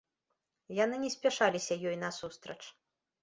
[0.83, 2.61] Яны не спяшаліся ёй насустрач.